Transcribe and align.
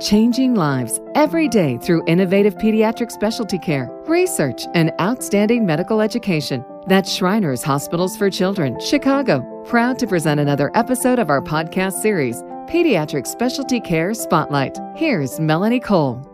Changing 0.00 0.54
lives 0.54 1.00
every 1.16 1.48
day 1.48 1.76
through 1.76 2.04
innovative 2.06 2.54
pediatric 2.58 3.10
specialty 3.10 3.58
care, 3.58 3.90
research, 4.06 4.64
and 4.74 4.92
outstanding 5.00 5.66
medical 5.66 6.00
education. 6.00 6.64
That's 6.86 7.12
Shriners 7.12 7.64
Hospitals 7.64 8.16
for 8.16 8.30
Children, 8.30 8.78
Chicago. 8.78 9.42
Proud 9.66 9.98
to 9.98 10.06
present 10.06 10.38
another 10.38 10.70
episode 10.76 11.18
of 11.18 11.30
our 11.30 11.42
podcast 11.42 11.94
series, 11.94 12.42
Pediatric 12.68 13.26
Specialty 13.26 13.80
Care 13.80 14.14
Spotlight. 14.14 14.78
Here's 14.94 15.40
Melanie 15.40 15.80
Cole. 15.80 16.24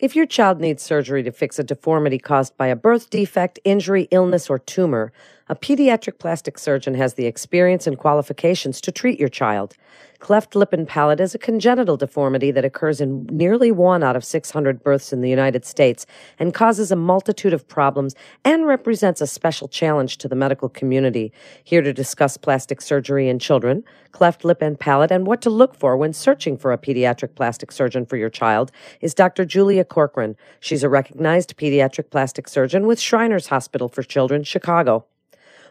If 0.00 0.14
your 0.14 0.26
child 0.26 0.60
needs 0.60 0.82
surgery 0.82 1.22
to 1.22 1.32
fix 1.32 1.58
a 1.58 1.64
deformity 1.64 2.18
caused 2.18 2.54
by 2.58 2.66
a 2.66 2.76
birth 2.76 3.08
defect, 3.08 3.58
injury, 3.64 4.06
illness, 4.10 4.50
or 4.50 4.58
tumor, 4.58 5.14
a 5.48 5.54
pediatric 5.54 6.18
plastic 6.18 6.58
surgeon 6.58 6.94
has 6.94 7.14
the 7.14 7.26
experience 7.26 7.86
and 7.86 7.98
qualifications 7.98 8.80
to 8.80 8.90
treat 8.90 9.20
your 9.20 9.28
child. 9.28 9.76
Cleft 10.18 10.56
lip 10.56 10.72
and 10.72 10.88
palate 10.88 11.20
is 11.20 11.34
a 11.34 11.38
congenital 11.38 11.98
deformity 11.98 12.50
that 12.50 12.64
occurs 12.64 12.98
in 12.98 13.26
nearly 13.26 13.70
one 13.70 14.02
out 14.02 14.16
of 14.16 14.24
600 14.24 14.82
births 14.82 15.12
in 15.12 15.20
the 15.20 15.28
United 15.28 15.66
States 15.66 16.06
and 16.38 16.54
causes 16.54 16.90
a 16.90 16.96
multitude 16.96 17.52
of 17.52 17.68
problems 17.68 18.14
and 18.42 18.66
represents 18.66 19.20
a 19.20 19.26
special 19.26 19.68
challenge 19.68 20.16
to 20.16 20.28
the 20.28 20.34
medical 20.34 20.70
community. 20.70 21.30
Here 21.62 21.82
to 21.82 21.92
discuss 21.92 22.38
plastic 22.38 22.80
surgery 22.80 23.28
in 23.28 23.38
children, 23.38 23.84
cleft 24.12 24.46
lip 24.46 24.62
and 24.62 24.80
palate, 24.80 25.10
and 25.10 25.26
what 25.26 25.42
to 25.42 25.50
look 25.50 25.74
for 25.74 25.94
when 25.94 26.14
searching 26.14 26.56
for 26.56 26.72
a 26.72 26.78
pediatric 26.78 27.34
plastic 27.34 27.70
surgeon 27.70 28.06
for 28.06 28.16
your 28.16 28.30
child 28.30 28.72
is 29.02 29.12
Dr. 29.12 29.44
Julia 29.44 29.84
Corcoran. 29.84 30.36
She's 30.58 30.82
a 30.82 30.88
recognized 30.88 31.58
pediatric 31.58 32.08
plastic 32.08 32.48
surgeon 32.48 32.86
with 32.86 32.98
Shriners 32.98 33.48
Hospital 33.48 33.90
for 33.90 34.02
Children, 34.02 34.44
Chicago. 34.44 35.04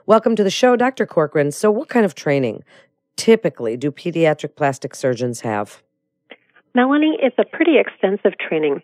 Welcome 0.05 0.35
to 0.35 0.43
the 0.43 0.49
show, 0.49 0.75
Dr. 0.75 1.05
Corcoran. 1.05 1.53
So, 1.53 1.71
what 1.71 1.87
kind 1.87 2.05
of 2.05 2.13
training 2.13 2.65
typically 3.15 3.77
do 3.77 3.89
pediatric 3.89 4.57
plastic 4.57 4.95
surgeons 4.95 5.39
have? 5.41 5.81
Melanie, 6.75 7.17
it's 7.21 7.39
a 7.39 7.45
pretty 7.45 7.77
extensive 7.77 8.37
training. 8.37 8.81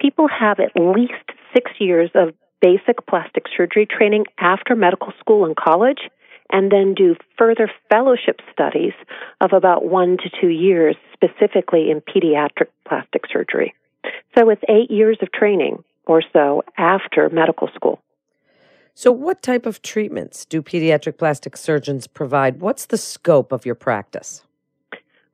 People 0.00 0.26
have 0.26 0.58
at 0.58 0.72
least 0.74 1.12
six 1.54 1.70
years 1.78 2.10
of 2.16 2.34
basic 2.60 3.06
plastic 3.06 3.44
surgery 3.56 3.86
training 3.86 4.24
after 4.38 4.74
medical 4.74 5.12
school 5.20 5.44
and 5.44 5.54
college, 5.54 6.00
and 6.50 6.72
then 6.72 6.94
do 6.94 7.14
further 7.38 7.70
fellowship 7.88 8.40
studies 8.52 8.94
of 9.40 9.52
about 9.52 9.84
one 9.84 10.16
to 10.16 10.28
two 10.40 10.48
years, 10.48 10.96
specifically 11.12 11.92
in 11.92 12.00
pediatric 12.00 12.70
plastic 12.88 13.22
surgery. 13.32 13.72
So 14.36 14.50
it's 14.50 14.62
eight 14.68 14.90
years 14.90 15.18
of 15.22 15.30
training 15.30 15.84
or 16.06 16.24
so 16.32 16.64
after 16.76 17.28
medical 17.28 17.68
school. 17.72 18.00
So, 18.98 19.12
what 19.12 19.42
type 19.42 19.66
of 19.66 19.82
treatments 19.82 20.46
do 20.46 20.62
pediatric 20.62 21.18
plastic 21.18 21.58
surgeons 21.58 22.06
provide? 22.06 22.62
What's 22.62 22.86
the 22.86 22.96
scope 22.96 23.52
of 23.52 23.66
your 23.66 23.74
practice? 23.74 24.42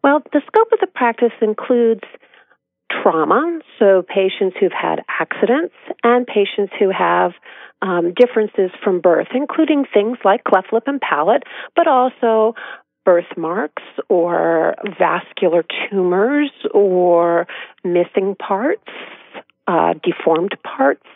Well, 0.02 0.20
the 0.32 0.42
scope 0.48 0.72
of 0.72 0.80
the 0.80 0.88
practice 0.88 1.30
includes 1.40 2.02
trauma, 2.90 3.60
so 3.78 4.02
patients 4.02 4.56
who've 4.58 4.72
had 4.72 5.04
accidents 5.08 5.74
and 6.02 6.26
patients 6.26 6.72
who 6.76 6.90
have 6.90 7.34
um, 7.82 8.12
differences 8.14 8.72
from 8.82 9.00
birth, 9.00 9.28
including 9.32 9.84
things 9.94 10.18
like 10.24 10.42
cleft 10.42 10.72
lip 10.72 10.88
and 10.88 11.00
palate, 11.00 11.44
but 11.76 11.86
also 11.86 12.56
birthmarks 13.04 13.84
or 14.08 14.74
vascular 14.98 15.64
tumors 15.88 16.50
or 16.74 17.46
missing 17.84 18.34
parts, 18.34 18.82
uh, 19.68 19.94
deformed 20.02 20.56
parts, 20.64 21.06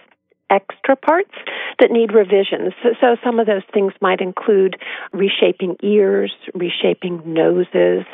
extra 0.50 0.96
parts 0.96 1.34
that 1.80 1.90
need 1.90 2.12
revisions. 2.12 2.72
So, 2.82 2.90
so, 3.00 3.16
some 3.24 3.38
of 3.38 3.46
those 3.46 3.62
things 3.72 3.92
might 4.00 4.20
include 4.20 4.76
reshaping 5.12 5.76
ears, 5.82 6.32
reshaping 6.54 7.22
noses, 7.24 8.04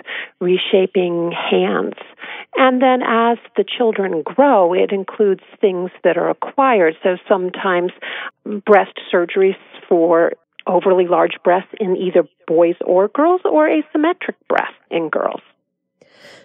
reshaping 0.41 1.33
hands. 1.33 1.94
And 2.56 2.83
then 2.83 3.02
as 3.02 3.39
the 3.56 3.64
children 3.64 4.22
grow, 4.22 4.74
it 4.74 4.92
includes 4.92 5.42
things 5.61 5.91
that 6.05 6.16
are 6.16 6.30
acquired. 6.30 6.94
So 7.02 7.16
sometimes 7.28 7.92
breast 8.67 9.00
surgeries 9.12 9.56
for 9.89 10.33
overly 10.67 11.07
large 11.07 11.36
breasts 11.42 11.73
in 11.80 11.96
either 11.96 12.28
boys 12.46 12.77
or 12.84 13.08
girls 13.08 13.40
or 13.45 13.68
asymmetric 13.68 14.34
breasts 14.48 14.77
in 14.90 15.08
girls. 15.08 15.40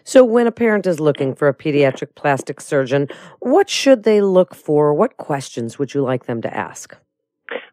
So, 0.03 0.23
when 0.23 0.47
a 0.47 0.51
parent 0.51 0.87
is 0.87 0.99
looking 0.99 1.35
for 1.35 1.47
a 1.47 1.53
pediatric 1.53 2.15
plastic 2.15 2.61
surgeon, 2.61 3.07
what 3.39 3.69
should 3.69 4.03
they 4.03 4.21
look 4.21 4.55
for? 4.55 4.93
What 4.93 5.17
questions 5.17 5.77
would 5.77 5.93
you 5.93 6.01
like 6.01 6.25
them 6.25 6.41
to 6.41 6.55
ask? 6.55 6.95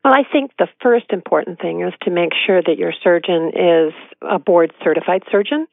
Well, 0.04 0.12
I 0.12 0.22
think 0.30 0.52
the 0.58 0.68
first 0.82 1.06
important 1.10 1.60
thing 1.60 1.80
is 1.80 1.92
to 2.02 2.10
make 2.10 2.32
sure 2.46 2.62
that 2.62 2.78
your 2.78 2.92
surgeon 2.92 3.52
is 3.54 3.92
a 4.20 4.38
board 4.38 4.72
certified 4.82 5.22
surgeon, 5.32 5.66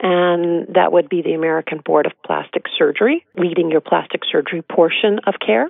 and 0.00 0.66
that 0.74 0.92
would 0.92 1.08
be 1.08 1.22
the 1.22 1.34
American 1.34 1.80
Board 1.84 2.06
of 2.06 2.12
Plastic 2.24 2.64
Surgery, 2.76 3.24
leading 3.36 3.70
your 3.70 3.80
plastic 3.80 4.22
surgery 4.30 4.62
portion 4.62 5.20
of 5.26 5.34
care. 5.44 5.68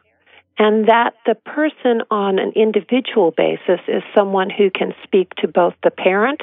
And 0.59 0.88
that 0.88 1.12
the 1.27 1.34
person 1.34 2.03
on 2.10 2.38
an 2.38 2.53
individual 2.56 3.33
basis 3.37 3.81
is 3.87 4.03
someone 4.16 4.48
who 4.48 4.71
can 4.71 4.94
speak 5.04 5.34
to 5.37 5.48
both 5.48 5.75
the 5.84 5.91
parent 5.91 6.41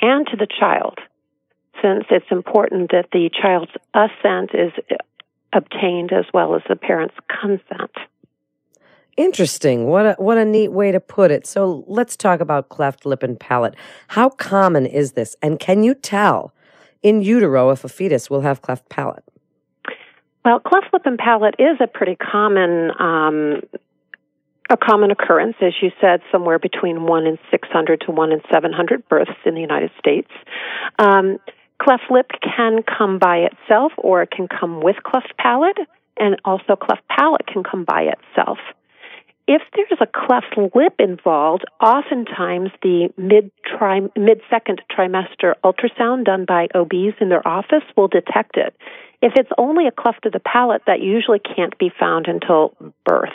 and 0.00 0.26
to 0.28 0.36
the 0.36 0.46
child 0.46 0.98
it's 2.10 2.30
important 2.30 2.90
that 2.90 3.08
the 3.12 3.30
child's 3.30 3.72
assent 3.94 4.50
is 4.54 4.72
obtained 5.52 6.12
as 6.12 6.24
well 6.32 6.54
as 6.54 6.62
the 6.68 6.76
parent's 6.76 7.14
consent. 7.40 7.92
Interesting. 9.16 9.86
What 9.86 10.06
a, 10.06 10.12
what 10.14 10.38
a 10.38 10.44
neat 10.44 10.72
way 10.72 10.90
to 10.90 10.98
put 10.98 11.30
it. 11.30 11.46
So 11.46 11.84
let's 11.86 12.16
talk 12.16 12.40
about 12.40 12.70
cleft 12.70 13.04
lip 13.04 13.22
and 13.22 13.38
palate. 13.38 13.74
How 14.08 14.30
common 14.30 14.86
is 14.86 15.12
this? 15.12 15.36
And 15.42 15.60
can 15.60 15.82
you 15.82 15.94
tell 15.94 16.54
in 17.02 17.20
utero 17.20 17.70
if 17.70 17.84
a 17.84 17.88
fetus 17.88 18.30
will 18.30 18.40
have 18.40 18.62
cleft 18.62 18.88
palate? 18.88 19.24
Well, 20.44 20.60
cleft 20.60 20.86
lip 20.92 21.02
and 21.04 21.18
palate 21.18 21.56
is 21.58 21.76
a 21.80 21.86
pretty 21.86 22.16
common 22.16 22.90
um, 22.98 23.60
a 24.70 24.76
common 24.76 25.10
occurrence, 25.10 25.56
as 25.60 25.74
you 25.82 25.90
said, 26.00 26.22
somewhere 26.32 26.58
between 26.58 27.04
one 27.04 27.26
in 27.26 27.38
six 27.50 27.68
hundred 27.68 28.00
to 28.06 28.12
one 28.12 28.32
in 28.32 28.40
seven 28.50 28.72
hundred 28.72 29.06
births 29.08 29.30
in 29.44 29.54
the 29.54 29.60
United 29.60 29.90
States. 29.98 30.30
Um, 30.98 31.38
Cleft 31.80 32.04
lip 32.10 32.30
can 32.42 32.82
come 32.82 33.18
by 33.18 33.48
itself 33.48 33.92
or 33.96 34.22
it 34.22 34.30
can 34.30 34.48
come 34.48 34.80
with 34.80 34.96
cleft 35.02 35.36
palate, 35.38 35.78
and 36.16 36.36
also 36.44 36.76
cleft 36.76 37.02
palate 37.08 37.46
can 37.46 37.62
come 37.64 37.84
by 37.84 38.02
itself. 38.02 38.58
If 39.48 39.62
there's 39.74 40.00
a 40.00 40.06
cleft 40.06 40.56
lip 40.74 40.94
involved, 41.00 41.64
oftentimes 41.80 42.70
the 42.82 43.08
mid 43.16 43.50
second 44.48 44.82
trimester 44.90 45.54
ultrasound 45.64 46.24
done 46.24 46.44
by 46.44 46.68
OBs 46.74 47.16
in 47.20 47.28
their 47.28 47.46
office 47.46 47.82
will 47.96 48.08
detect 48.08 48.56
it. 48.56 48.76
If 49.20 49.32
it's 49.36 49.50
only 49.58 49.88
a 49.88 49.92
cleft 49.92 50.26
of 50.26 50.32
the 50.32 50.40
palate, 50.40 50.82
that 50.86 51.00
usually 51.00 51.40
can't 51.40 51.76
be 51.78 51.90
found 51.98 52.26
until 52.28 52.74
birth. 53.04 53.30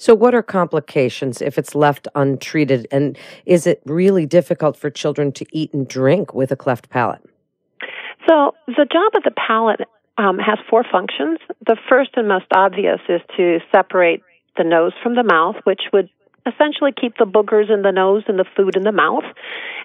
So, 0.00 0.14
what 0.14 0.32
are 0.32 0.42
complications 0.42 1.42
if 1.42 1.58
it's 1.58 1.74
left 1.74 2.06
untreated? 2.14 2.86
And 2.92 3.18
is 3.46 3.66
it 3.66 3.82
really 3.84 4.26
difficult 4.26 4.76
for 4.76 4.90
children 4.90 5.32
to 5.32 5.46
eat 5.50 5.74
and 5.74 5.88
drink 5.88 6.32
with 6.32 6.52
a 6.52 6.56
cleft 6.56 6.88
palate? 6.88 7.22
So, 8.28 8.54
the 8.68 8.86
job 8.90 9.12
of 9.16 9.24
the 9.24 9.32
palate 9.32 9.80
um, 10.16 10.38
has 10.38 10.58
four 10.70 10.84
functions. 10.90 11.38
The 11.66 11.76
first 11.88 12.10
and 12.14 12.28
most 12.28 12.46
obvious 12.54 13.00
is 13.08 13.20
to 13.36 13.58
separate 13.72 14.22
the 14.56 14.64
nose 14.64 14.92
from 15.02 15.16
the 15.16 15.24
mouth, 15.24 15.56
which 15.64 15.82
would 15.92 16.08
essentially 16.46 16.92
keep 16.92 17.16
the 17.18 17.26
boogers 17.26 17.70
in 17.72 17.82
the 17.82 17.90
nose 17.90 18.22
and 18.28 18.38
the 18.38 18.44
food 18.56 18.76
in 18.76 18.82
the 18.82 18.92
mouth. 18.92 19.24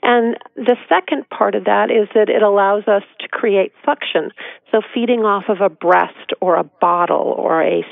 And 0.02 0.38
the 0.56 0.78
second 0.88 1.30
part 1.30 1.56
of 1.56 1.66
that 1.66 1.90
is 1.90 2.08
that 2.14 2.30
it 2.30 2.44
allows 2.44 2.88
us 2.88 3.04
to 3.20 3.28
create 3.28 3.74
suction. 3.86 4.32
So 4.72 4.82
feeding 4.94 5.22
off 5.22 5.46
of 5.50 5.62
a 5.62 5.70
breast 5.70 6.34
or 6.42 6.56
a 6.56 6.64
bottle 6.64 7.36
or 7.38 7.64
a 7.64 7.84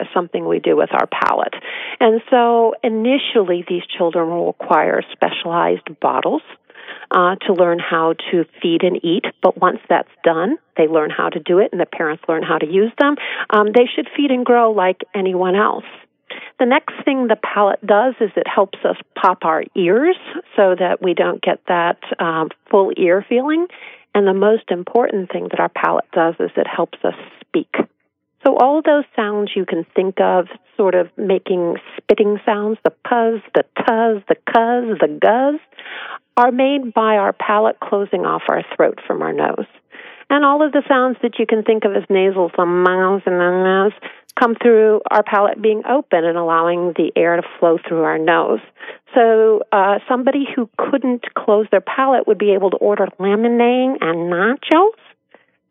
is 0.00 0.08
something 0.14 0.46
we 0.46 0.60
do 0.60 0.76
with 0.76 0.90
our 0.92 1.06
palate. 1.06 1.54
And 2.00 2.20
so 2.30 2.74
initially 2.82 3.64
these 3.68 3.82
children 3.96 4.28
will 4.28 4.46
require 4.46 5.02
specialized 5.12 5.88
bottles. 6.00 6.42
Uh, 7.10 7.36
to 7.36 7.54
learn 7.54 7.78
how 7.78 8.14
to 8.30 8.44
feed 8.62 8.82
and 8.82 9.02
eat. 9.02 9.24
But 9.42 9.58
once 9.58 9.78
that's 9.88 10.10
done, 10.24 10.56
they 10.76 10.86
learn 10.86 11.10
how 11.10 11.30
to 11.30 11.40
do 11.40 11.58
it 11.58 11.70
and 11.72 11.80
the 11.80 11.86
parents 11.86 12.22
learn 12.28 12.42
how 12.42 12.58
to 12.58 12.66
use 12.66 12.92
them. 12.98 13.16
Um, 13.50 13.68
they 13.74 13.86
should 13.94 14.08
feed 14.14 14.30
and 14.30 14.44
grow 14.44 14.72
like 14.72 15.00
anyone 15.14 15.54
else. 15.54 15.84
The 16.58 16.66
next 16.66 16.94
thing 17.04 17.28
the 17.28 17.36
palate 17.36 17.84
does 17.86 18.14
is 18.20 18.30
it 18.36 18.46
helps 18.46 18.78
us 18.84 18.96
pop 19.14 19.44
our 19.44 19.64
ears 19.76 20.16
so 20.56 20.74
that 20.78 21.00
we 21.02 21.14
don't 21.14 21.42
get 21.42 21.60
that 21.68 21.98
um, 22.18 22.48
full 22.70 22.92
ear 22.96 23.24
feeling. 23.26 23.66
And 24.14 24.26
the 24.26 24.34
most 24.34 24.70
important 24.70 25.30
thing 25.30 25.48
that 25.50 25.60
our 25.60 25.68
palate 25.68 26.10
does 26.12 26.34
is 26.40 26.50
it 26.56 26.66
helps 26.66 26.98
us 27.04 27.14
speak. 27.40 27.74
So 28.44 28.56
all 28.56 28.82
those 28.82 29.04
sounds 29.16 29.50
you 29.56 29.66
can 29.66 29.84
think 29.96 30.20
of, 30.20 30.46
sort 30.76 30.94
of 30.94 31.08
making 31.16 31.76
spitting 31.96 32.38
sounds, 32.46 32.78
the 32.84 32.92
puzz, 33.04 33.42
the 33.54 33.64
tuzz, 33.76 34.22
the 34.28 34.36
cuzz, 34.48 34.98
the 35.00 35.18
guzz, 35.20 35.60
are 36.36 36.52
made 36.52 36.94
by 36.94 37.16
our 37.16 37.32
palate 37.32 37.80
closing 37.80 38.24
off 38.24 38.42
our 38.48 38.62
throat 38.76 39.00
from 39.06 39.22
our 39.22 39.32
nose. 39.32 39.66
And 40.30 40.44
all 40.44 40.64
of 40.64 40.72
the 40.72 40.82
sounds 40.86 41.16
that 41.22 41.38
you 41.38 41.46
can 41.46 41.62
think 41.64 41.84
of 41.84 41.96
as 41.96 42.04
nasals, 42.10 42.52
the 42.56 42.66
mouse 42.66 43.22
and 43.26 43.40
the 43.40 43.50
mouse, 43.50 43.92
come 44.38 44.54
through 44.62 45.00
our 45.10 45.22
palate 45.22 45.60
being 45.60 45.82
open 45.88 46.24
and 46.24 46.36
allowing 46.36 46.92
the 46.96 47.10
air 47.16 47.36
to 47.36 47.42
flow 47.58 47.78
through 47.88 48.02
our 48.02 48.18
nose. 48.18 48.60
So 49.14 49.62
uh, 49.72 49.98
somebody 50.08 50.46
who 50.54 50.68
couldn't 50.76 51.24
close 51.34 51.66
their 51.70 51.80
palate 51.80 52.28
would 52.28 52.38
be 52.38 52.52
able 52.52 52.70
to 52.70 52.76
order 52.76 53.08
lemonade 53.18 53.98
and 54.00 54.30
nachos, 54.30 54.92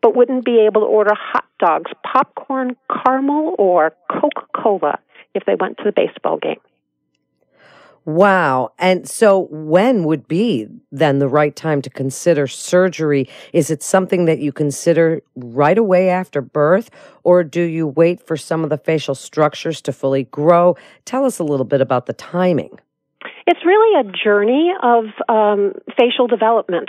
but 0.02 0.16
wouldn't 0.16 0.44
be 0.44 0.60
able 0.66 0.82
to 0.82 0.86
order 0.86 1.14
hot 1.14 1.44
dogs 1.58 1.90
popcorn, 2.04 2.76
caramel, 3.04 3.54
or 3.58 3.92
Coca 4.10 4.46
Cola 4.54 4.98
if 5.34 5.44
they 5.44 5.54
went 5.54 5.78
to 5.78 5.84
the 5.84 5.92
baseball 5.92 6.38
game. 6.38 6.60
Wow. 8.08 8.72
And 8.78 9.06
so 9.06 9.48
when 9.50 10.04
would 10.04 10.26
be 10.26 10.66
then 10.90 11.18
the 11.18 11.28
right 11.28 11.54
time 11.54 11.82
to 11.82 11.90
consider 11.90 12.46
surgery? 12.46 13.28
Is 13.52 13.70
it 13.70 13.82
something 13.82 14.24
that 14.24 14.38
you 14.38 14.50
consider 14.50 15.20
right 15.36 15.76
away 15.76 16.08
after 16.08 16.40
birth 16.40 16.88
or 17.22 17.44
do 17.44 17.60
you 17.60 17.86
wait 17.86 18.26
for 18.26 18.34
some 18.34 18.64
of 18.64 18.70
the 18.70 18.78
facial 18.78 19.14
structures 19.14 19.82
to 19.82 19.92
fully 19.92 20.24
grow? 20.24 20.74
Tell 21.04 21.26
us 21.26 21.38
a 21.38 21.44
little 21.44 21.66
bit 21.66 21.82
about 21.82 22.06
the 22.06 22.14
timing. 22.14 22.80
It's 23.46 23.60
really 23.62 24.00
a 24.00 24.10
journey 24.24 24.72
of 24.82 25.04
um, 25.28 25.74
facial 25.98 26.28
development. 26.28 26.88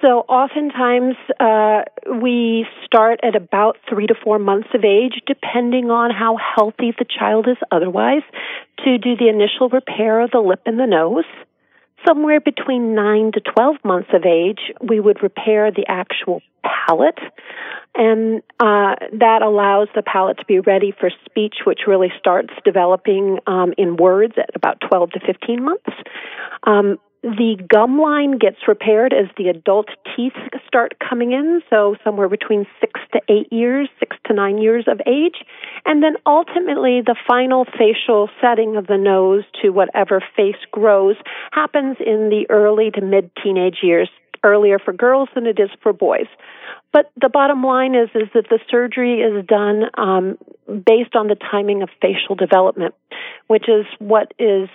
So 0.00 0.20
oftentimes 0.28 1.16
uh, 1.38 1.82
we 2.22 2.66
start 2.86 3.20
at 3.22 3.36
about 3.36 3.76
three 3.88 4.06
to 4.06 4.14
four 4.14 4.38
months 4.38 4.68
of 4.74 4.82
age, 4.82 5.20
depending 5.26 5.90
on 5.90 6.10
how 6.10 6.36
healthy 6.36 6.94
the 6.98 7.04
child 7.04 7.46
is 7.48 7.58
otherwise, 7.70 8.22
to 8.84 8.96
do 8.96 9.16
the 9.16 9.28
initial 9.28 9.68
repair 9.68 10.20
of 10.20 10.30
the 10.30 10.40
lip 10.40 10.62
and 10.64 10.78
the 10.78 10.86
nose. 10.86 11.24
Somewhere 12.06 12.40
between 12.40 12.94
nine 12.94 13.30
to 13.32 13.40
12 13.40 13.76
months 13.84 14.08
of 14.14 14.24
age, 14.24 14.72
we 14.80 15.00
would 15.00 15.22
repair 15.22 15.70
the 15.70 15.84
actual 15.86 16.40
palate, 16.64 17.18
and 17.94 18.42
uh, 18.58 18.94
that 19.12 19.42
allows 19.42 19.88
the 19.94 20.02
palate 20.02 20.38
to 20.38 20.46
be 20.46 20.60
ready 20.60 20.94
for 20.98 21.10
speech, 21.26 21.56
which 21.66 21.80
really 21.86 22.10
starts 22.18 22.54
developing 22.64 23.38
um, 23.46 23.74
in 23.76 23.96
words 23.96 24.32
at 24.38 24.48
about 24.54 24.80
12 24.88 25.10
to 25.10 25.20
15 25.26 25.62
months. 25.62 25.90
Um, 26.64 26.98
the 27.22 27.56
gum 27.68 28.00
line 28.00 28.38
gets 28.38 28.56
repaired 28.66 29.12
as 29.12 29.26
the 29.36 29.48
adult 29.48 29.88
teeth 30.16 30.32
start 30.66 30.94
coming 31.06 31.32
in, 31.32 31.60
so 31.68 31.96
somewhere 32.02 32.28
between 32.28 32.66
six 32.80 32.98
to 33.12 33.20
eight 33.28 33.52
years, 33.52 33.88
six 33.98 34.16
to 34.26 34.32
nine 34.32 34.58
years 34.58 34.86
of 34.88 35.00
age. 35.06 35.44
And 35.84 36.02
then 36.02 36.14
ultimately, 36.24 37.02
the 37.04 37.16
final 37.28 37.66
facial 37.66 38.30
setting 38.40 38.76
of 38.76 38.86
the 38.86 38.96
nose 38.96 39.44
to 39.60 39.70
whatever 39.70 40.22
face 40.34 40.56
grows 40.70 41.16
happens 41.52 41.96
in 42.00 42.30
the 42.30 42.46
early 42.48 42.90
to 42.92 43.02
mid 43.02 43.30
teenage 43.42 43.78
years, 43.82 44.08
earlier 44.42 44.78
for 44.78 44.94
girls 44.94 45.28
than 45.34 45.46
it 45.46 45.58
is 45.58 45.70
for 45.82 45.92
boys. 45.92 46.26
But 46.92 47.10
the 47.20 47.28
bottom 47.28 47.62
line 47.62 47.94
is 47.94 48.08
is 48.14 48.28
that 48.34 48.48
the 48.48 48.58
surgery 48.70 49.20
is 49.20 49.44
done 49.46 49.84
um, 49.96 50.38
based 50.66 51.14
on 51.14 51.28
the 51.28 51.36
timing 51.36 51.82
of 51.82 51.90
facial 52.00 52.34
development, 52.34 52.94
which 53.46 53.68
is 53.68 53.84
what 53.98 54.32
is 54.38 54.68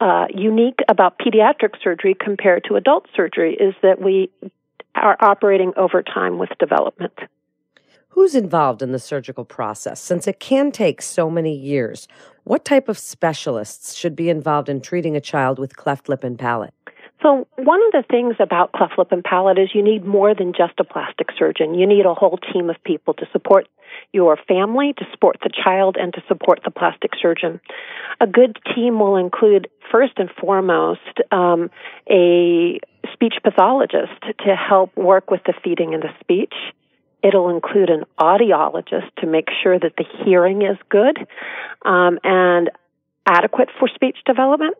uh, 0.00 0.26
unique 0.34 0.80
about 0.88 1.18
pediatric 1.18 1.74
surgery 1.82 2.16
compared 2.18 2.64
to 2.64 2.76
adult 2.76 3.06
surgery 3.14 3.54
is 3.54 3.74
that 3.82 4.00
we 4.00 4.30
are 4.94 5.16
operating 5.20 5.72
over 5.76 6.02
time 6.02 6.38
with 6.38 6.50
development. 6.58 7.12
Who's 8.10 8.34
involved 8.34 8.82
in 8.82 8.90
the 8.92 8.98
surgical 8.98 9.44
process? 9.44 10.00
Since 10.00 10.26
it 10.26 10.40
can 10.40 10.72
take 10.72 11.00
so 11.00 11.30
many 11.30 11.54
years, 11.54 12.08
what 12.44 12.64
type 12.64 12.88
of 12.88 12.98
specialists 12.98 13.94
should 13.94 14.16
be 14.16 14.28
involved 14.28 14.68
in 14.68 14.80
treating 14.80 15.16
a 15.16 15.20
child 15.20 15.58
with 15.58 15.76
cleft 15.76 16.08
lip 16.08 16.24
and 16.24 16.38
palate? 16.38 16.74
So, 17.22 17.46
one 17.56 17.80
of 17.86 17.92
the 17.92 18.04
things 18.10 18.36
about 18.40 18.72
cleft 18.72 18.94
lip 18.96 19.12
and 19.12 19.22
palate 19.22 19.58
is 19.58 19.70
you 19.74 19.82
need 19.82 20.04
more 20.04 20.34
than 20.34 20.52
just 20.52 20.72
a 20.78 20.84
plastic 20.84 21.28
surgeon. 21.38 21.74
You 21.74 21.86
need 21.86 22.06
a 22.06 22.14
whole 22.14 22.38
team 22.52 22.70
of 22.70 22.76
people 22.82 23.12
to 23.14 23.26
support 23.30 23.68
your 24.12 24.38
family, 24.48 24.94
to 24.96 25.04
support 25.12 25.36
the 25.42 25.50
child, 25.50 25.96
and 26.00 26.14
to 26.14 26.22
support 26.28 26.60
the 26.64 26.70
plastic 26.70 27.10
surgeon. 27.20 27.60
A 28.20 28.26
good 28.26 28.58
team 28.74 28.98
will 28.98 29.16
include, 29.16 29.68
first 29.92 30.14
and 30.16 30.30
foremost, 30.40 31.00
um, 31.30 31.70
a 32.08 32.80
speech 33.12 33.34
pathologist 33.42 34.22
to 34.46 34.56
help 34.56 34.96
work 34.96 35.30
with 35.30 35.42
the 35.44 35.52
feeding 35.62 35.92
and 35.92 36.02
the 36.02 36.14
speech. 36.20 36.54
It'll 37.22 37.50
include 37.50 37.90
an 37.90 38.04
audiologist 38.18 39.14
to 39.18 39.26
make 39.26 39.48
sure 39.62 39.78
that 39.78 39.92
the 39.98 40.04
hearing 40.24 40.62
is 40.62 40.78
good 40.88 41.18
um, 41.84 42.18
and 42.24 42.70
adequate 43.26 43.68
for 43.78 43.88
speech 43.88 44.16
development. 44.24 44.74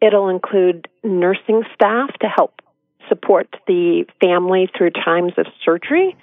It'll 0.00 0.28
include 0.28 0.88
nursing 1.04 1.62
staff 1.74 2.10
to 2.20 2.26
help 2.26 2.60
support 3.08 3.48
the 3.66 4.04
family 4.20 4.70
through 4.76 4.90
times 4.90 5.32
of 5.36 5.46
surgery. 5.64 6.16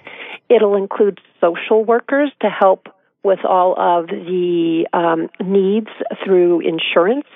It'll 0.48 0.76
include 0.76 1.20
social 1.40 1.84
workers 1.84 2.30
to 2.40 2.48
help 2.48 2.88
with 3.22 3.40
all 3.44 3.74
of 3.78 4.06
the 4.06 4.86
um, 4.92 5.28
needs 5.46 5.88
through 6.24 6.60
insurance 6.60 7.26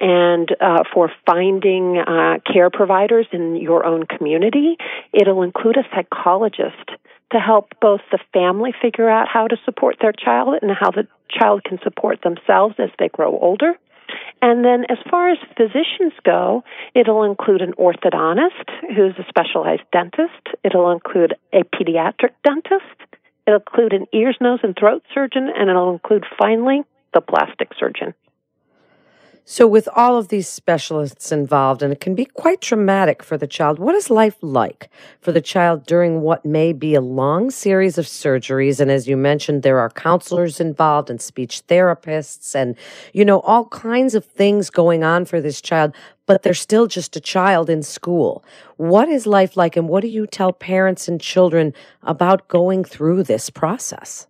and 0.00 0.48
uh, 0.60 0.84
for 0.92 1.10
finding 1.26 1.98
uh, 1.98 2.38
care 2.50 2.70
providers 2.70 3.26
in 3.32 3.56
your 3.56 3.84
own 3.84 4.04
community. 4.06 4.76
It'll 5.12 5.42
include 5.42 5.76
a 5.76 5.84
psychologist 5.94 6.90
to 7.32 7.38
help 7.38 7.68
both 7.80 8.00
the 8.10 8.18
family 8.32 8.72
figure 8.80 9.08
out 9.08 9.28
how 9.28 9.46
to 9.46 9.56
support 9.64 9.96
their 10.00 10.12
child 10.12 10.56
and 10.62 10.70
how 10.70 10.90
the 10.90 11.06
child 11.30 11.62
can 11.64 11.78
support 11.82 12.20
themselves 12.22 12.74
as 12.78 12.88
they 12.98 13.08
grow 13.08 13.38
older. 13.38 13.74
And 14.40 14.64
then, 14.64 14.84
as 14.88 14.98
far 15.10 15.30
as 15.30 15.38
physicians 15.56 16.12
go, 16.24 16.62
it'll 16.94 17.24
include 17.24 17.60
an 17.60 17.72
orthodontist 17.72 18.70
who's 18.94 19.14
a 19.18 19.24
specialized 19.28 19.82
dentist. 19.92 20.56
It'll 20.62 20.90
include 20.90 21.34
a 21.52 21.64
pediatric 21.64 22.34
dentist. 22.44 22.84
It'll 23.46 23.60
include 23.60 23.92
an 23.94 24.06
ears, 24.12 24.36
nose, 24.40 24.60
and 24.62 24.76
throat 24.78 25.02
surgeon, 25.12 25.48
and 25.54 25.68
it'll 25.68 25.92
include 25.92 26.24
finally 26.38 26.82
the 27.14 27.20
plastic 27.20 27.70
surgeon. 27.78 28.14
So, 29.50 29.66
with 29.66 29.88
all 29.96 30.18
of 30.18 30.28
these 30.28 30.46
specialists 30.46 31.32
involved, 31.32 31.82
and 31.82 31.90
it 31.90 32.00
can 32.00 32.14
be 32.14 32.26
quite 32.26 32.60
traumatic 32.60 33.22
for 33.22 33.38
the 33.38 33.46
child, 33.46 33.78
what 33.78 33.94
is 33.94 34.10
life 34.10 34.36
like 34.42 34.90
for 35.22 35.32
the 35.32 35.40
child 35.40 35.86
during 35.86 36.20
what 36.20 36.44
may 36.44 36.74
be 36.74 36.94
a 36.94 37.00
long 37.00 37.50
series 37.50 37.96
of 37.96 38.04
surgeries? 38.04 38.78
And 38.78 38.90
as 38.90 39.08
you 39.08 39.16
mentioned, 39.16 39.62
there 39.62 39.78
are 39.78 39.88
counselors 39.88 40.60
involved 40.60 41.08
and 41.08 41.18
speech 41.18 41.62
therapists 41.66 42.54
and, 42.54 42.76
you 43.14 43.24
know, 43.24 43.40
all 43.40 43.64
kinds 43.68 44.14
of 44.14 44.26
things 44.26 44.68
going 44.68 45.02
on 45.02 45.24
for 45.24 45.40
this 45.40 45.62
child, 45.62 45.94
but 46.26 46.42
they're 46.42 46.52
still 46.52 46.86
just 46.86 47.16
a 47.16 47.20
child 47.20 47.70
in 47.70 47.82
school. 47.82 48.44
What 48.76 49.08
is 49.08 49.26
life 49.26 49.56
like, 49.56 49.78
and 49.78 49.88
what 49.88 50.02
do 50.02 50.08
you 50.08 50.26
tell 50.26 50.52
parents 50.52 51.08
and 51.08 51.18
children 51.18 51.72
about 52.02 52.48
going 52.48 52.84
through 52.84 53.22
this 53.22 53.48
process? 53.48 54.27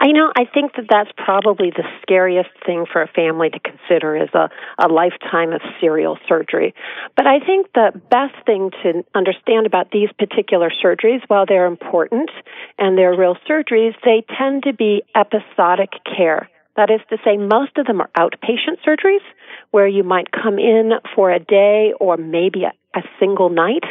I 0.00 0.12
know. 0.12 0.30
I 0.36 0.44
think 0.44 0.76
that 0.76 0.86
that's 0.88 1.10
probably 1.16 1.70
the 1.70 1.82
scariest 2.02 2.50
thing 2.64 2.86
for 2.90 3.02
a 3.02 3.08
family 3.08 3.50
to 3.50 3.58
consider 3.58 4.16
is 4.16 4.28
a, 4.32 4.48
a 4.78 4.86
lifetime 4.86 5.52
of 5.52 5.60
serial 5.80 6.18
surgery. 6.28 6.72
But 7.16 7.26
I 7.26 7.40
think 7.40 7.72
the 7.74 7.90
best 8.08 8.34
thing 8.46 8.70
to 8.84 9.04
understand 9.16 9.66
about 9.66 9.90
these 9.90 10.08
particular 10.16 10.70
surgeries, 10.70 11.22
while 11.26 11.46
they're 11.46 11.66
important 11.66 12.30
and 12.78 12.96
they're 12.96 13.16
real 13.16 13.36
surgeries, 13.50 13.94
they 14.04 14.24
tend 14.38 14.62
to 14.64 14.72
be 14.72 15.02
episodic 15.16 15.90
care. 16.04 16.48
That 16.76 16.90
is 16.90 17.00
to 17.10 17.16
say, 17.24 17.36
most 17.36 17.76
of 17.76 17.86
them 17.86 18.00
are 18.00 18.10
outpatient 18.16 18.78
surgeries 18.86 19.24
where 19.72 19.88
you 19.88 20.04
might 20.04 20.30
come 20.30 20.60
in 20.60 20.92
for 21.16 21.32
a 21.32 21.40
day 21.40 21.92
or 21.98 22.16
maybe 22.16 22.62
a, 22.62 22.72
a 22.96 23.02
single 23.18 23.48
night. 23.48 23.82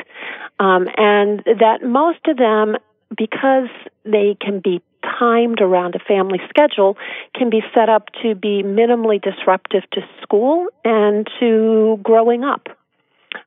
Um, 0.58 0.88
and 0.96 1.44
that 1.60 1.80
most 1.84 2.26
of 2.28 2.38
them, 2.38 2.78
because 3.10 3.68
they 4.06 4.38
can 4.40 4.62
be 4.64 4.82
timed 5.18 5.62
around 5.62 5.96
a 5.96 6.00
family 6.00 6.40
schedule 6.50 6.98
can 7.36 7.50
be 7.50 7.62
set 7.74 7.90
up 7.90 8.08
to 8.24 8.36
be 8.36 8.64
minimally 8.64 9.22
disruptive 9.22 9.84
to 9.92 10.02
school 10.22 10.68
and 10.84 11.28
to 11.40 12.00
growing 12.04 12.44
up. 12.44 12.68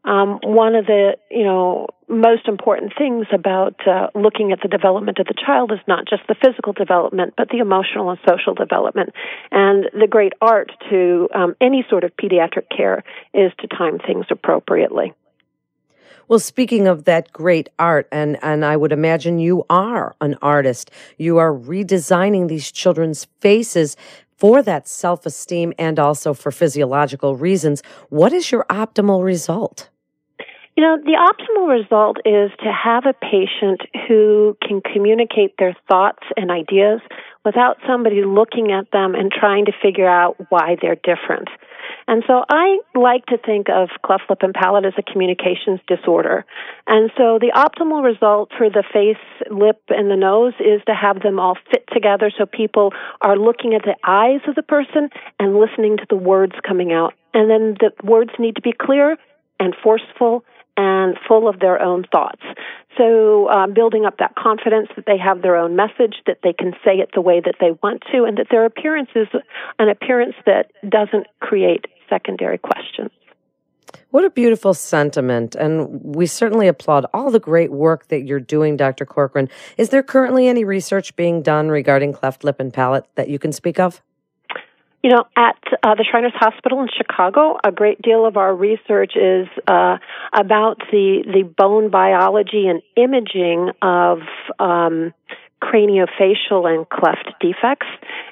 Um, 0.04 0.38
one 0.42 0.74
of 0.74 0.86
the 0.86 1.16
you 1.30 1.44
know 1.44 1.88
most 2.08 2.48
important 2.48 2.92
things 2.96 3.26
about 3.32 3.74
uh, 3.86 4.08
looking 4.14 4.52
at 4.52 4.60
the 4.62 4.68
development 4.68 5.18
of 5.18 5.26
the 5.26 5.34
child 5.34 5.72
is 5.72 5.78
not 5.86 6.06
just 6.08 6.22
the 6.28 6.34
physical 6.34 6.72
development, 6.72 7.34
but 7.36 7.48
the 7.48 7.58
emotional 7.58 8.10
and 8.10 8.18
social 8.28 8.54
development. 8.54 9.10
And 9.50 9.88
the 9.92 10.06
great 10.08 10.32
art 10.40 10.72
to 10.90 11.28
um, 11.34 11.54
any 11.60 11.84
sort 11.88 12.04
of 12.04 12.12
pediatric 12.16 12.66
care 12.74 13.04
is 13.32 13.52
to 13.60 13.68
time 13.68 13.98
things 13.98 14.26
appropriately. 14.30 15.12
Well, 16.30 16.38
speaking 16.38 16.86
of 16.86 17.06
that 17.06 17.32
great 17.32 17.70
art, 17.76 18.06
and, 18.12 18.38
and 18.40 18.64
I 18.64 18.76
would 18.76 18.92
imagine 18.92 19.40
you 19.40 19.66
are 19.68 20.14
an 20.20 20.36
artist, 20.40 20.92
you 21.18 21.38
are 21.38 21.52
redesigning 21.52 22.46
these 22.46 22.70
children's 22.70 23.26
faces 23.40 23.96
for 24.36 24.62
that 24.62 24.86
self 24.86 25.26
esteem 25.26 25.72
and 25.76 25.98
also 25.98 26.32
for 26.32 26.52
physiological 26.52 27.34
reasons. 27.34 27.82
What 28.10 28.32
is 28.32 28.52
your 28.52 28.64
optimal 28.70 29.24
result? 29.24 29.88
You 30.76 30.84
know, 30.84 30.98
the 30.98 31.18
optimal 31.18 31.68
result 31.68 32.18
is 32.24 32.52
to 32.62 32.72
have 32.72 33.06
a 33.06 33.12
patient 33.12 33.80
who 34.06 34.56
can 34.62 34.80
communicate 34.82 35.54
their 35.58 35.76
thoughts 35.88 36.22
and 36.36 36.52
ideas 36.52 37.00
without 37.44 37.78
somebody 37.88 38.22
looking 38.24 38.70
at 38.70 38.92
them 38.92 39.16
and 39.16 39.32
trying 39.32 39.64
to 39.64 39.72
figure 39.82 40.08
out 40.08 40.36
why 40.48 40.76
they're 40.80 40.94
different. 40.94 41.48
And 42.10 42.24
so 42.26 42.42
I 42.48 42.80
like 42.96 43.24
to 43.26 43.38
think 43.38 43.68
of 43.68 43.88
cleft 44.04 44.24
lip 44.28 44.40
and 44.42 44.52
palate 44.52 44.84
as 44.84 44.94
a 44.98 45.02
communications 45.02 45.78
disorder. 45.86 46.44
And 46.88 47.12
so 47.16 47.38
the 47.38 47.52
optimal 47.54 48.02
result 48.02 48.50
for 48.58 48.68
the 48.68 48.82
face, 48.92 49.22
lip, 49.48 49.80
and 49.90 50.10
the 50.10 50.16
nose 50.16 50.54
is 50.58 50.82
to 50.88 50.92
have 50.92 51.22
them 51.22 51.38
all 51.38 51.56
fit 51.70 51.84
together 51.92 52.32
so 52.36 52.46
people 52.46 52.92
are 53.20 53.36
looking 53.36 53.74
at 53.74 53.82
the 53.82 53.94
eyes 54.02 54.40
of 54.48 54.56
the 54.56 54.62
person 54.64 55.10
and 55.38 55.56
listening 55.56 55.98
to 55.98 56.06
the 56.10 56.16
words 56.16 56.54
coming 56.66 56.92
out. 56.92 57.14
And 57.32 57.48
then 57.48 57.76
the 57.78 57.92
words 58.02 58.32
need 58.40 58.56
to 58.56 58.60
be 58.60 58.72
clear 58.72 59.16
and 59.60 59.72
forceful 59.80 60.42
and 60.76 61.16
full 61.28 61.46
of 61.46 61.60
their 61.60 61.80
own 61.80 62.06
thoughts. 62.10 62.42
So, 62.96 63.48
um, 63.50 63.72
building 63.72 64.04
up 64.04 64.18
that 64.18 64.34
confidence 64.34 64.88
that 64.96 65.04
they 65.06 65.18
have 65.18 65.42
their 65.42 65.54
own 65.54 65.76
message, 65.76 66.16
that 66.26 66.38
they 66.42 66.52
can 66.52 66.72
say 66.84 66.96
it 66.98 67.10
the 67.14 67.20
way 67.20 67.40
that 67.40 67.56
they 67.60 67.70
want 67.82 68.02
to, 68.12 68.24
and 68.24 68.36
that 68.38 68.48
their 68.50 68.64
appearance 68.64 69.10
is 69.14 69.28
an 69.78 69.88
appearance 69.88 70.34
that 70.46 70.72
doesn't 70.88 71.26
create 71.40 71.86
secondary 72.10 72.58
questions. 72.58 73.10
What 74.10 74.24
a 74.24 74.30
beautiful 74.30 74.74
sentiment. 74.74 75.54
And 75.54 76.02
we 76.02 76.26
certainly 76.26 76.66
applaud 76.66 77.06
all 77.14 77.30
the 77.30 77.40
great 77.40 77.70
work 77.70 78.08
that 78.08 78.22
you're 78.22 78.40
doing, 78.40 78.76
Dr. 78.76 79.06
Corcoran. 79.06 79.48
Is 79.78 79.90
there 79.90 80.02
currently 80.02 80.48
any 80.48 80.64
research 80.64 81.14
being 81.14 81.42
done 81.42 81.68
regarding 81.68 82.12
cleft 82.12 82.42
lip 82.42 82.58
and 82.58 82.72
palate 82.72 83.06
that 83.14 83.28
you 83.28 83.38
can 83.38 83.52
speak 83.52 83.78
of? 83.78 84.02
You 85.02 85.10
know, 85.10 85.24
at 85.34 85.56
uh, 85.82 85.94
the 85.94 86.04
Shriners 86.04 86.34
Hospital 86.34 86.82
in 86.82 86.88
Chicago, 86.94 87.56
a 87.64 87.72
great 87.72 88.02
deal 88.02 88.26
of 88.26 88.36
our 88.36 88.54
research 88.54 89.12
is 89.16 89.48
uh, 89.66 89.96
about 90.34 90.82
the 90.92 91.22
the 91.24 91.42
bone 91.42 91.88
biology 91.88 92.66
and 92.66 92.82
imaging 92.96 93.70
of 93.80 94.18
um, 94.58 95.14
craniofacial 95.62 96.68
and 96.68 96.88
cleft 96.88 97.32
defects, 97.40 97.86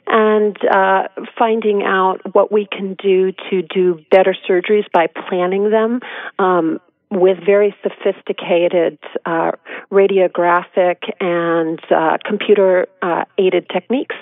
and 0.07 0.57
uh, 0.67 1.09
finding 1.39 1.83
out 1.83 2.21
what 2.35 2.51
we 2.51 2.67
can 2.71 2.95
do 2.95 3.33
to 3.51 3.63
do 3.63 4.05
better 4.11 4.35
surgeries 4.49 4.91
by 4.93 5.07
planning 5.29 5.71
them. 5.71 6.01
Um, 6.39 6.81
with 7.11 7.39
very 7.45 7.75
sophisticated 7.83 8.99
uh, 9.25 9.53
radiographic 9.91 10.97
and 11.21 11.81
uh, 11.91 12.19
computer 12.23 12.87
uh, 13.01 13.25
aided 13.39 13.67
techniques. 13.73 14.15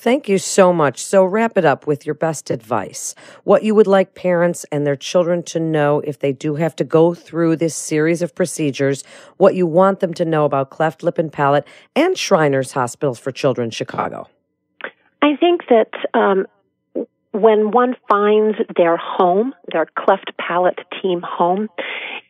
Thank 0.00 0.28
you 0.28 0.38
so 0.38 0.72
much. 0.72 1.02
So, 1.02 1.24
wrap 1.24 1.58
it 1.58 1.64
up 1.64 1.84
with 1.84 2.06
your 2.06 2.14
best 2.14 2.50
advice. 2.50 3.16
What 3.42 3.64
you 3.64 3.74
would 3.74 3.88
like 3.88 4.14
parents 4.14 4.64
and 4.70 4.86
their 4.86 4.94
children 4.94 5.42
to 5.44 5.58
know 5.58 5.98
if 6.04 6.20
they 6.20 6.32
do 6.32 6.54
have 6.54 6.76
to 6.76 6.84
go 6.84 7.14
through 7.14 7.56
this 7.56 7.74
series 7.74 8.22
of 8.22 8.32
procedures, 8.32 9.02
what 9.38 9.56
you 9.56 9.66
want 9.66 9.98
them 9.98 10.14
to 10.14 10.24
know 10.24 10.44
about 10.44 10.70
cleft 10.70 11.02
lip 11.02 11.18
and 11.18 11.32
palate 11.32 11.66
and 11.96 12.16
Shriners 12.16 12.70
Hospitals 12.70 13.18
for 13.18 13.32
Children 13.32 13.70
Chicago. 13.70 14.28
I 15.20 15.34
think 15.34 15.62
that 15.68 15.90
um, 16.14 16.46
when 17.32 17.72
one 17.72 17.96
finds 18.08 18.56
their 18.76 18.96
home, 18.96 19.52
their 19.72 19.86
cleft 19.98 20.30
palate 20.38 20.78
team 21.02 21.22
home, 21.26 21.68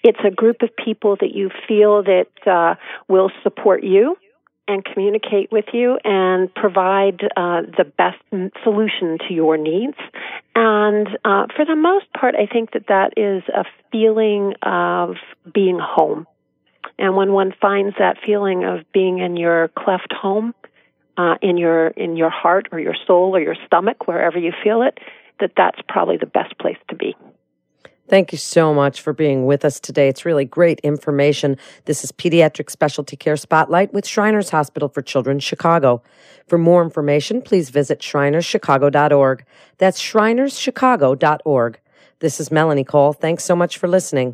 it's 0.02 0.20
a 0.24 0.30
group 0.30 0.62
of 0.62 0.70
people 0.74 1.16
that 1.20 1.34
you 1.34 1.50
feel 1.68 2.02
that 2.02 2.28
uh, 2.46 2.76
will 3.08 3.30
support 3.42 3.84
you 3.84 4.16
and 4.68 4.84
communicate 4.84 5.50
with 5.50 5.64
you 5.72 5.98
and 6.04 6.54
provide 6.54 7.20
uh, 7.36 7.62
the 7.76 7.84
best 7.84 8.18
solution 8.62 9.18
to 9.26 9.34
your 9.34 9.56
needs. 9.56 9.96
And 10.54 11.08
uh, 11.24 11.46
for 11.56 11.64
the 11.64 11.74
most 11.74 12.12
part, 12.12 12.34
I 12.34 12.46
think 12.46 12.72
that 12.72 12.86
that 12.88 13.14
is 13.16 13.42
a 13.48 13.64
feeling 13.90 14.54
of 14.62 15.16
being 15.52 15.78
home. 15.80 16.26
And 16.98 17.16
when 17.16 17.32
one 17.32 17.54
finds 17.60 17.96
that 17.98 18.18
feeling 18.24 18.64
of 18.64 18.80
being 18.92 19.18
in 19.18 19.36
your 19.36 19.68
cleft 19.68 20.12
home, 20.12 20.54
uh, 21.16 21.34
in 21.42 21.56
your 21.56 21.88
in 21.88 22.16
your 22.16 22.30
heart 22.30 22.68
or 22.70 22.78
your 22.78 22.94
soul 23.06 23.34
or 23.34 23.40
your 23.40 23.56
stomach, 23.66 24.06
wherever 24.06 24.38
you 24.38 24.52
feel 24.62 24.82
it, 24.82 24.98
that 25.40 25.52
that's 25.56 25.78
probably 25.88 26.16
the 26.16 26.26
best 26.26 26.56
place 26.58 26.76
to 26.88 26.94
be. 26.94 27.16
Thank 28.08 28.32
you 28.32 28.38
so 28.38 28.72
much 28.72 29.02
for 29.02 29.12
being 29.12 29.44
with 29.44 29.66
us 29.66 29.78
today. 29.78 30.08
It's 30.08 30.24
really 30.24 30.46
great 30.46 30.80
information. 30.80 31.58
This 31.84 32.02
is 32.04 32.10
Pediatric 32.10 32.70
Specialty 32.70 33.16
Care 33.16 33.36
Spotlight 33.36 33.92
with 33.92 34.06
Shriners 34.06 34.48
Hospital 34.48 34.88
for 34.88 35.02
Children, 35.02 35.40
Chicago. 35.40 36.02
For 36.46 36.56
more 36.56 36.82
information, 36.82 37.42
please 37.42 37.68
visit 37.68 38.00
shrinerschicago.org. 38.00 39.44
That's 39.76 40.00
shrinerschicago.org. 40.00 41.80
This 42.20 42.40
is 42.40 42.50
Melanie 42.50 42.82
Cole. 42.82 43.12
Thanks 43.12 43.44
so 43.44 43.54
much 43.54 43.78
for 43.78 43.86
listening. 43.86 44.26